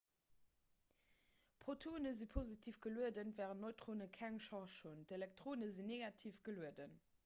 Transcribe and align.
protonen 1.65 2.15
si 2.21 2.29
positiv 2.31 2.79
gelueden 2.87 3.33
wärend 3.41 3.65
neutrone 3.67 4.09
keng 4.19 4.39
charge 4.49 4.79
hunn 4.89 5.07
d'elektronen 5.13 5.77
sinn 5.79 5.95
negativ 5.97 6.47
gelueden 6.49 7.03